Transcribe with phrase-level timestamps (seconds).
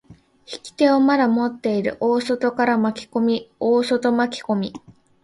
[0.51, 4.73] 引き手をまだ持っている大外から巻き込み、大外巻き込み。